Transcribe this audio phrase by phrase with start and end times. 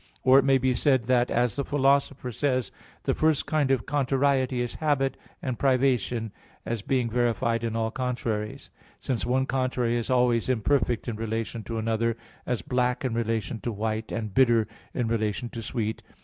[0.23, 2.73] Or, it may be said that, as the Philosopher says (Metaph.
[2.73, 6.31] iv, text 6), "the first kind of contrariety is habit and privation,"
[6.65, 11.77] as being verified in all contraries; since one contrary is always imperfect in relation to
[11.77, 12.17] another,
[12.47, 16.01] as black in relation to white, and bitter in relation to sweet.